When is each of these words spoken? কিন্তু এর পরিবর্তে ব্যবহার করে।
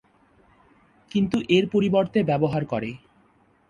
কিন্তু 1.11 1.37
এর 1.49 1.65
পরিবর্তে 1.71 2.19
ব্যবহার 2.23 2.63
করে। 2.65 2.89